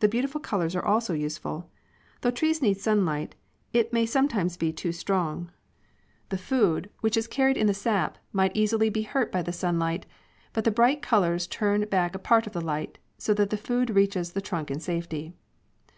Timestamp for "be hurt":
8.90-9.32